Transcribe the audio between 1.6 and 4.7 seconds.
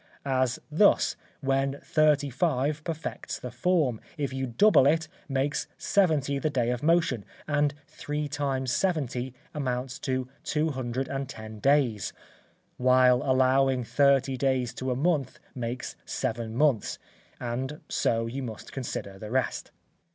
thirty five perfects the form, if you